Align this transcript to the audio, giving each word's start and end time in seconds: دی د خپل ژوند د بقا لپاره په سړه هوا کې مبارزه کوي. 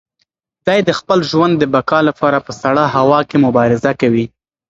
دی 0.65 0.79
د 0.87 0.89
خپل 0.99 1.19
ژوند 1.31 1.53
د 1.57 1.63
بقا 1.75 1.99
لپاره 2.09 2.37
په 2.45 2.51
سړه 2.61 2.83
هوا 2.97 3.19
کې 3.29 3.37
مبارزه 3.45 3.91
کوي. 4.01 4.25